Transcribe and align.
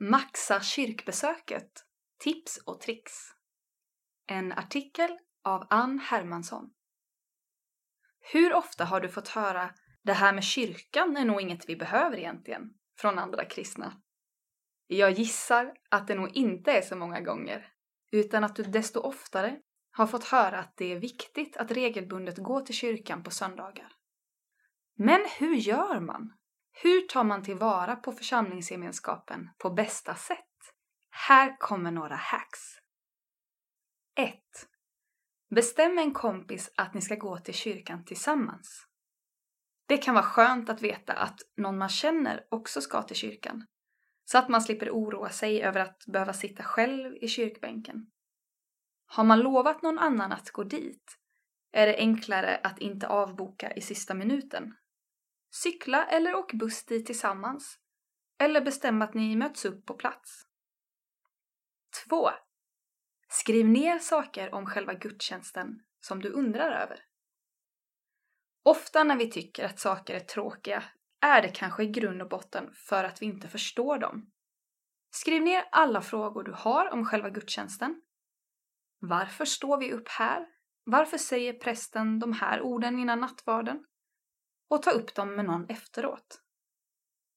Maxa 0.00 0.60
kyrkbesöket 0.60 1.84
Tips 2.18 2.58
och 2.66 2.80
tricks. 2.80 3.12
En 4.26 4.52
artikel 4.52 5.18
av 5.44 5.66
Ann 5.70 5.98
Hermansson. 5.98 6.70
Hur 8.32 8.54
ofta 8.54 8.84
har 8.84 9.00
du 9.00 9.08
fått 9.08 9.28
höra 9.28 9.70
det 10.02 10.12
här 10.12 10.32
med 10.32 10.44
kyrkan 10.44 11.16
är 11.16 11.24
nog 11.24 11.40
inget 11.40 11.68
vi 11.68 11.76
behöver 11.76 12.16
egentligen 12.18 12.62
från 12.98 13.18
andra 13.18 13.44
kristna? 13.44 14.02
Jag 14.86 15.12
gissar 15.12 15.74
att 15.90 16.08
det 16.08 16.14
nog 16.14 16.36
inte 16.36 16.72
är 16.72 16.82
så 16.82 16.96
många 16.96 17.20
gånger, 17.20 17.72
utan 18.12 18.44
att 18.44 18.56
du 18.56 18.62
desto 18.62 19.00
oftare 19.00 19.60
har 19.90 20.06
fått 20.06 20.24
höra 20.24 20.58
att 20.58 20.76
det 20.76 20.92
är 20.92 21.00
viktigt 21.00 21.56
att 21.56 21.70
regelbundet 21.70 22.38
gå 22.38 22.60
till 22.60 22.74
kyrkan 22.74 23.22
på 23.22 23.30
söndagar. 23.30 23.92
Men 24.94 25.20
hur 25.38 25.54
gör 25.54 26.00
man? 26.00 26.32
Hur 26.78 27.00
tar 27.00 27.24
man 27.24 27.42
tillvara 27.42 27.96
på 27.96 28.12
församlingsgemenskapen 28.12 29.50
på 29.58 29.70
bästa 29.70 30.14
sätt? 30.14 30.72
Här 31.10 31.56
kommer 31.58 31.90
några 31.90 32.14
hacks. 32.14 32.60
1. 34.16 34.34
Bestäm 35.54 35.94
med 35.94 36.04
en 36.04 36.14
kompis 36.14 36.72
att 36.76 36.94
ni 36.94 37.00
ska 37.00 37.14
gå 37.14 37.38
till 37.38 37.54
kyrkan 37.54 38.04
tillsammans. 38.04 38.86
Det 39.86 39.96
kan 39.96 40.14
vara 40.14 40.24
skönt 40.24 40.70
att 40.70 40.82
veta 40.82 41.12
att 41.12 41.40
någon 41.56 41.78
man 41.78 41.88
känner 41.88 42.46
också 42.50 42.80
ska 42.80 43.02
till 43.02 43.16
kyrkan, 43.16 43.66
så 44.24 44.38
att 44.38 44.48
man 44.48 44.62
slipper 44.62 44.90
oroa 44.90 45.28
sig 45.28 45.62
över 45.62 45.80
att 45.80 46.06
behöva 46.06 46.32
sitta 46.32 46.62
själv 46.62 47.16
i 47.20 47.28
kyrkbänken. 47.28 48.10
Har 49.06 49.24
man 49.24 49.40
lovat 49.40 49.82
någon 49.82 49.98
annan 49.98 50.32
att 50.32 50.50
gå 50.50 50.64
dit 50.64 51.18
är 51.72 51.86
det 51.86 51.96
enklare 51.96 52.56
att 52.56 52.78
inte 52.78 53.08
avboka 53.08 53.72
i 53.72 53.80
sista 53.80 54.14
minuten. 54.14 54.74
Cykla 55.62 56.06
eller 56.06 56.34
åk 56.34 56.52
buss 56.52 56.84
dit 56.84 57.06
tillsammans. 57.06 57.78
Eller 58.38 58.60
bestäm 58.60 59.02
att 59.02 59.14
ni 59.14 59.36
möts 59.36 59.64
upp 59.64 59.86
på 59.86 59.94
plats. 59.94 60.46
2. 62.08 62.30
Skriv 63.28 63.68
ner 63.68 63.98
saker 63.98 64.54
om 64.54 64.66
själva 64.66 64.94
gudstjänsten 64.94 65.80
som 66.00 66.22
du 66.22 66.30
undrar 66.30 66.70
över. 66.70 67.00
Ofta 68.62 69.04
när 69.04 69.16
vi 69.16 69.30
tycker 69.30 69.64
att 69.64 69.80
saker 69.80 70.14
är 70.14 70.20
tråkiga 70.20 70.84
är 71.20 71.42
det 71.42 71.48
kanske 71.48 71.82
i 71.82 71.86
grund 71.86 72.22
och 72.22 72.28
botten 72.28 72.72
för 72.74 73.04
att 73.04 73.22
vi 73.22 73.26
inte 73.26 73.48
förstår 73.48 73.98
dem. 73.98 74.30
Skriv 75.10 75.42
ner 75.42 75.68
alla 75.72 76.02
frågor 76.02 76.42
du 76.42 76.52
har 76.52 76.90
om 76.92 77.04
själva 77.06 77.30
gudstjänsten. 77.30 78.02
Varför 78.98 79.44
står 79.44 79.78
vi 79.78 79.92
upp 79.92 80.08
här? 80.08 80.46
Varför 80.84 81.18
säger 81.18 81.52
prästen 81.52 82.18
de 82.18 82.32
här 82.32 82.60
orden 82.60 82.98
innan 82.98 83.20
nattvarden? 83.20 83.84
Och 84.68 84.82
ta 84.82 84.90
upp 84.90 85.14
dem 85.14 85.36
med 85.36 85.44
någon 85.44 85.66
efteråt. 85.68 86.40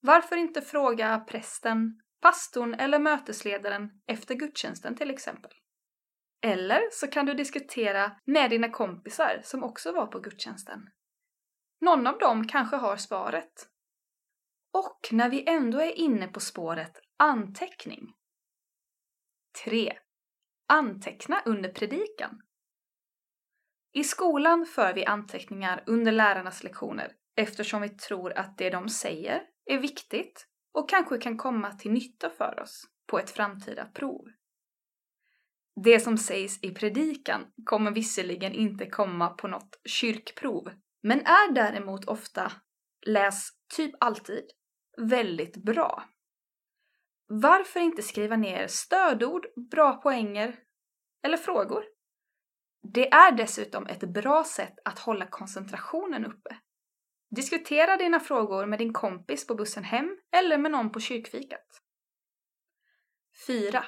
Varför 0.00 0.36
inte 0.36 0.62
fråga 0.62 1.18
prästen, 1.18 2.00
pastorn 2.20 2.74
eller 2.74 2.98
mötesledaren 2.98 3.90
efter 4.06 4.34
gudstjänsten 4.34 4.96
till 4.96 5.10
exempel? 5.10 5.52
Eller 6.42 6.82
så 6.92 7.06
kan 7.06 7.26
du 7.26 7.34
diskutera 7.34 8.20
med 8.24 8.50
dina 8.50 8.68
kompisar 8.70 9.40
som 9.44 9.64
också 9.64 9.92
var 9.92 10.06
på 10.06 10.18
gudstjänsten. 10.20 10.90
Någon 11.80 12.06
av 12.06 12.18
dem 12.18 12.46
kanske 12.46 12.76
har 12.76 12.96
svaret. 12.96 13.68
Och 14.72 15.08
när 15.12 15.30
vi 15.30 15.48
ändå 15.48 15.80
är 15.80 15.92
inne 15.92 16.28
på 16.28 16.40
spåret 16.40 17.00
anteckning. 17.16 18.14
3. 19.64 19.98
Anteckna 20.68 21.42
under 21.44 21.72
predikan. 21.72 22.42
I 23.96 24.04
skolan 24.04 24.66
för 24.66 24.94
vi 24.94 25.04
anteckningar 25.04 25.82
under 25.86 26.12
lärarnas 26.12 26.64
lektioner 26.64 27.12
eftersom 27.36 27.82
vi 27.82 27.88
tror 27.88 28.32
att 28.38 28.58
det 28.58 28.70
de 28.70 28.88
säger 28.88 29.42
är 29.64 29.78
viktigt 29.78 30.46
och 30.74 30.88
kanske 30.88 31.18
kan 31.18 31.36
komma 31.36 31.72
till 31.72 31.90
nytta 31.90 32.30
för 32.30 32.60
oss 32.62 32.84
på 33.06 33.18
ett 33.18 33.30
framtida 33.30 33.84
prov. 33.84 34.24
Det 35.84 36.00
som 36.00 36.18
sägs 36.18 36.58
i 36.62 36.70
predikan 36.70 37.46
kommer 37.64 37.90
visserligen 37.90 38.52
inte 38.52 38.86
komma 38.86 39.28
på 39.28 39.48
något 39.48 39.80
kyrkprov, 39.84 40.70
men 41.02 41.20
är 41.20 41.52
däremot 41.52 42.04
ofta, 42.04 42.52
läs 43.06 43.48
typ 43.76 43.94
alltid, 44.00 44.44
väldigt 44.98 45.56
bra. 45.56 46.04
Varför 47.28 47.80
inte 47.80 48.02
skriva 48.02 48.36
ner 48.36 48.66
stödord, 48.66 49.46
bra 49.70 49.92
poänger 49.92 50.56
eller 51.22 51.36
frågor? 51.36 51.95
Det 52.92 53.12
är 53.12 53.32
dessutom 53.32 53.86
ett 53.86 54.12
bra 54.12 54.44
sätt 54.44 54.74
att 54.84 54.98
hålla 54.98 55.26
koncentrationen 55.26 56.24
uppe. 56.24 56.56
Diskutera 57.36 57.96
dina 57.96 58.20
frågor 58.20 58.66
med 58.66 58.78
din 58.78 58.92
kompis 58.92 59.46
på 59.46 59.54
bussen 59.54 59.84
hem 59.84 60.18
eller 60.36 60.58
med 60.58 60.70
någon 60.70 60.92
på 60.92 61.00
kyrkfikat. 61.00 61.82
4. 63.46 63.84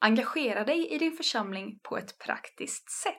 Engagera 0.00 0.64
dig 0.64 0.88
i 0.94 0.98
din 0.98 1.12
församling 1.12 1.80
på 1.82 1.96
ett 1.96 2.18
praktiskt 2.18 2.90
sätt. 2.90 3.16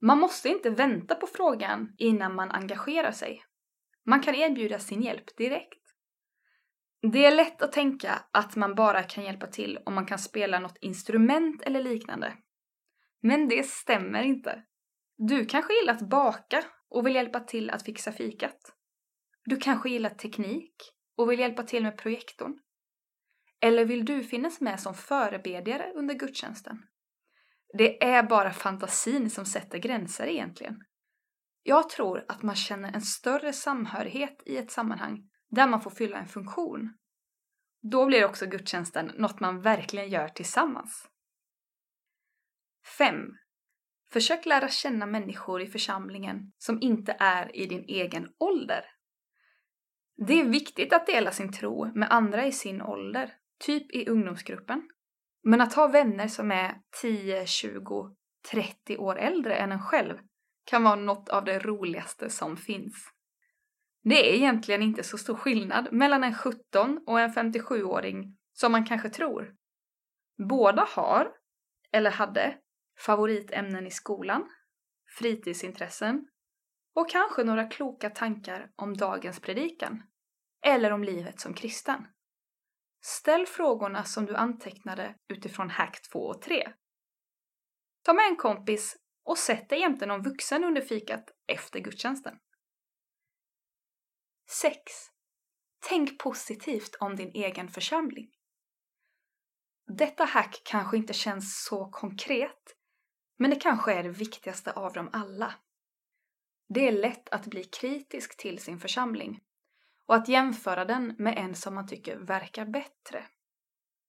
Man 0.00 0.18
måste 0.18 0.48
inte 0.48 0.70
vänta 0.70 1.14
på 1.14 1.26
frågan 1.26 1.94
innan 1.98 2.34
man 2.34 2.50
engagerar 2.50 3.12
sig. 3.12 3.44
Man 4.04 4.22
kan 4.22 4.34
erbjuda 4.34 4.78
sin 4.78 5.02
hjälp 5.02 5.36
direkt. 5.36 5.82
Det 7.12 7.24
är 7.24 7.36
lätt 7.36 7.62
att 7.62 7.72
tänka 7.72 8.24
att 8.32 8.56
man 8.56 8.74
bara 8.74 9.02
kan 9.02 9.24
hjälpa 9.24 9.46
till 9.46 9.78
om 9.86 9.94
man 9.94 10.06
kan 10.06 10.18
spela 10.18 10.58
något 10.58 10.78
instrument 10.80 11.62
eller 11.62 11.82
liknande. 11.82 12.34
Men 13.22 13.48
det 13.48 13.66
stämmer 13.66 14.22
inte. 14.22 14.62
Du 15.16 15.44
kanske 15.44 15.74
gillar 15.74 15.94
att 15.94 16.08
baka 16.08 16.64
och 16.88 17.06
vill 17.06 17.14
hjälpa 17.14 17.40
till 17.40 17.70
att 17.70 17.84
fixa 17.84 18.12
fikat. 18.12 18.74
Du 19.44 19.56
kanske 19.56 19.90
gillar 19.90 20.10
teknik 20.10 20.74
och 21.16 21.30
vill 21.30 21.38
hjälpa 21.38 21.62
till 21.62 21.82
med 21.82 21.98
projektorn. 21.98 22.58
Eller 23.60 23.84
vill 23.84 24.04
du 24.04 24.22
finnas 24.22 24.60
med 24.60 24.80
som 24.80 24.94
förebedjare 24.94 25.92
under 25.94 26.14
gudstjänsten? 26.14 26.82
Det 27.78 28.04
är 28.04 28.22
bara 28.22 28.52
fantasin 28.52 29.30
som 29.30 29.44
sätter 29.44 29.78
gränser 29.78 30.26
egentligen. 30.26 30.80
Jag 31.62 31.90
tror 31.90 32.24
att 32.28 32.42
man 32.42 32.56
känner 32.56 32.92
en 32.92 33.02
större 33.02 33.52
samhörighet 33.52 34.42
i 34.46 34.56
ett 34.56 34.70
sammanhang 34.70 35.30
där 35.50 35.66
man 35.66 35.80
får 35.80 35.90
fylla 35.90 36.18
en 36.18 36.28
funktion. 36.28 36.94
Då 37.82 38.06
blir 38.06 38.24
också 38.24 38.46
gudstjänsten 38.46 39.12
något 39.16 39.40
man 39.40 39.60
verkligen 39.60 40.08
gör 40.08 40.28
tillsammans. 40.28 41.08
5. 42.98 43.16
Försök 44.12 44.46
lära 44.46 44.68
känna 44.68 45.06
människor 45.06 45.62
i 45.62 45.66
församlingen 45.66 46.52
som 46.58 46.78
inte 46.82 47.16
är 47.18 47.56
i 47.56 47.66
din 47.66 47.84
egen 47.88 48.28
ålder. 48.38 48.84
Det 50.26 50.40
är 50.40 50.44
viktigt 50.44 50.92
att 50.92 51.06
dela 51.06 51.30
sin 51.30 51.52
tro 51.52 51.92
med 51.94 52.10
andra 52.10 52.46
i 52.46 52.52
sin 52.52 52.82
ålder, 52.82 53.34
typ 53.64 53.94
i 53.94 54.08
ungdomsgruppen. 54.08 54.88
Men 55.42 55.60
att 55.60 55.74
ha 55.74 55.88
vänner 55.88 56.28
som 56.28 56.52
är 56.52 56.74
10, 57.02 57.46
20, 57.46 58.16
30 58.52 58.96
år 58.96 59.18
äldre 59.18 59.54
än 59.56 59.72
en 59.72 59.82
själv 59.82 60.18
kan 60.64 60.84
vara 60.84 60.96
något 60.96 61.28
av 61.28 61.44
det 61.44 61.58
roligaste 61.58 62.30
som 62.30 62.56
finns. 62.56 63.12
Det 64.02 64.30
är 64.30 64.34
egentligen 64.34 64.82
inte 64.82 65.02
så 65.02 65.18
stor 65.18 65.34
skillnad 65.34 65.92
mellan 65.92 66.24
en 66.24 66.34
17 66.34 67.00
och 67.06 67.20
en 67.20 67.30
57-åring 67.30 68.36
som 68.52 68.72
man 68.72 68.86
kanske 68.86 69.10
tror. 69.10 69.54
Båda 70.48 70.86
har, 70.88 71.32
eller 71.92 72.10
hade, 72.10 72.58
favoritämnen 72.98 73.86
i 73.86 73.90
skolan, 73.90 74.50
fritidsintressen 75.18 76.28
och 76.94 77.10
kanske 77.10 77.44
några 77.44 77.64
kloka 77.64 78.10
tankar 78.10 78.70
om 78.76 78.96
dagens 78.96 79.40
predikan 79.40 80.02
eller 80.66 80.90
om 80.90 81.04
livet 81.04 81.40
som 81.40 81.54
kristen. 81.54 82.06
Ställ 83.00 83.46
frågorna 83.46 84.04
som 84.04 84.26
du 84.26 84.34
antecknade 84.34 85.14
utifrån 85.28 85.70
hack 85.70 86.02
2 86.12 86.18
och 86.18 86.42
3. 86.42 86.72
Ta 88.02 88.12
med 88.12 88.26
en 88.26 88.36
kompis 88.36 88.96
och 89.24 89.38
sätt 89.38 89.68
dig 89.68 89.80
jämte 89.80 90.06
någon 90.06 90.22
vuxen 90.22 90.64
under 90.64 90.82
fikat 90.82 91.30
efter 91.46 91.80
gudstjänsten. 91.80 92.38
6. 94.50 94.80
Tänk 95.88 96.18
positivt 96.18 96.96
om 97.00 97.16
din 97.16 97.30
egen 97.34 97.68
församling. 97.68 98.30
Detta 99.86 100.24
hack 100.24 100.62
kanske 100.64 100.96
inte 100.96 101.12
känns 101.12 101.64
så 101.64 101.90
konkret, 101.90 102.77
men 103.38 103.50
det 103.50 103.56
kanske 103.56 103.94
är 103.94 104.02
det 104.02 104.08
viktigaste 104.08 104.72
av 104.72 104.92
dem 104.92 105.10
alla. 105.12 105.54
Det 106.68 106.88
är 106.88 106.92
lätt 106.92 107.28
att 107.28 107.46
bli 107.46 107.64
kritisk 107.64 108.36
till 108.36 108.58
sin 108.58 108.80
församling 108.80 109.40
och 110.06 110.14
att 110.14 110.28
jämföra 110.28 110.84
den 110.84 111.14
med 111.18 111.38
en 111.38 111.54
som 111.54 111.74
man 111.74 111.86
tycker 111.86 112.16
verkar 112.16 112.64
bättre. 112.64 113.24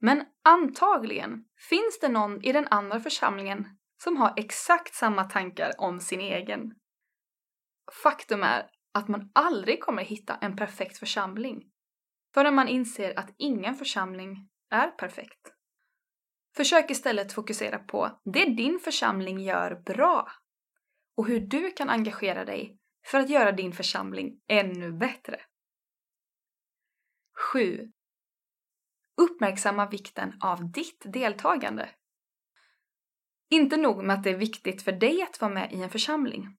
Men 0.00 0.24
antagligen 0.44 1.44
finns 1.68 2.00
det 2.00 2.08
någon 2.08 2.44
i 2.44 2.52
den 2.52 2.68
andra 2.70 3.00
församlingen 3.00 3.68
som 4.02 4.16
har 4.16 4.34
exakt 4.36 4.94
samma 4.94 5.24
tankar 5.24 5.72
om 5.78 6.00
sin 6.00 6.20
egen. 6.20 6.74
Faktum 8.02 8.42
är 8.42 8.70
att 8.94 9.08
man 9.08 9.30
aldrig 9.34 9.80
kommer 9.80 10.02
hitta 10.02 10.36
en 10.36 10.56
perfekt 10.56 10.98
församling 10.98 11.72
förrän 12.34 12.54
man 12.54 12.68
inser 12.68 13.18
att 13.18 13.34
ingen 13.36 13.74
församling 13.74 14.48
är 14.70 14.90
perfekt. 14.90 15.52
Försök 16.56 16.90
istället 16.90 17.32
fokusera 17.32 17.78
på 17.78 18.20
det 18.24 18.44
din 18.44 18.78
församling 18.78 19.40
gör 19.40 19.74
bra 19.74 20.32
och 21.16 21.26
hur 21.26 21.40
du 21.40 21.70
kan 21.70 21.90
engagera 21.90 22.44
dig 22.44 22.78
för 23.06 23.18
att 23.18 23.30
göra 23.30 23.52
din 23.52 23.72
församling 23.72 24.40
ännu 24.46 24.92
bättre. 24.92 25.40
7. 27.52 27.92
uppmärksamma 29.16 29.88
vikten 29.88 30.34
av 30.40 30.72
ditt 30.72 31.02
deltagande. 31.04 31.88
Inte 33.50 33.76
nog 33.76 34.04
med 34.04 34.16
att 34.16 34.24
det 34.24 34.30
är 34.30 34.36
viktigt 34.36 34.82
för 34.82 34.92
dig 34.92 35.22
att 35.22 35.40
vara 35.40 35.52
med 35.52 35.72
i 35.72 35.82
en 35.82 35.90
församling. 35.90 36.56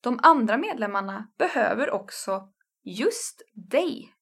De 0.00 0.20
andra 0.22 0.56
medlemmarna 0.56 1.32
behöver 1.38 1.90
också 1.90 2.52
just 2.82 3.42
dig. 3.52 4.14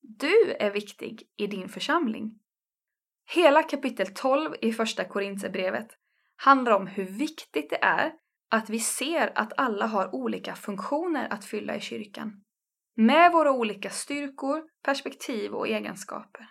Du 0.00 0.52
är 0.52 0.70
viktig 0.70 1.30
i 1.36 1.46
din 1.46 1.68
församling. 1.68 2.41
Hela 3.24 3.62
kapitel 3.62 4.06
12 4.14 4.54
i 4.60 4.72
första 4.72 5.04
Korinthierbrevet 5.04 5.88
handlar 6.36 6.72
om 6.72 6.86
hur 6.86 7.04
viktigt 7.04 7.70
det 7.70 7.84
är 7.84 8.12
att 8.50 8.70
vi 8.70 8.78
ser 8.78 9.32
att 9.34 9.52
alla 9.56 9.86
har 9.86 10.14
olika 10.14 10.54
funktioner 10.54 11.28
att 11.32 11.44
fylla 11.44 11.76
i 11.76 11.80
kyrkan. 11.80 12.44
Med 12.96 13.32
våra 13.32 13.52
olika 13.52 13.90
styrkor, 13.90 14.62
perspektiv 14.84 15.52
och 15.52 15.68
egenskaper. 15.68 16.48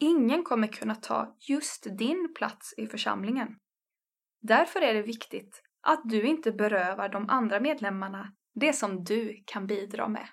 Ingen 0.00 0.42
kommer 0.42 0.68
kunna 0.68 0.94
ta 0.94 1.36
just 1.48 1.98
din 1.98 2.34
plats 2.34 2.74
i 2.76 2.86
församlingen. 2.86 3.48
Därför 4.40 4.80
är 4.80 4.94
det 4.94 5.02
viktigt 5.02 5.62
att 5.82 6.00
du 6.04 6.22
inte 6.22 6.52
berövar 6.52 7.08
de 7.08 7.28
andra 7.28 7.60
medlemmarna 7.60 8.32
det 8.54 8.72
som 8.72 9.04
du 9.04 9.42
kan 9.46 9.66
bidra 9.66 10.08
med. 10.08 10.28